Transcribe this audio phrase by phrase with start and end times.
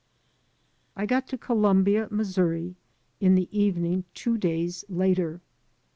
[0.95, 2.75] I got to Colmnbia, Missouri,
[3.19, 5.41] in the evening two days later.